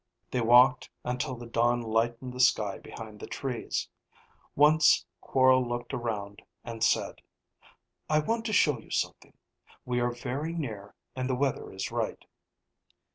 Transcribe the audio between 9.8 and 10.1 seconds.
We are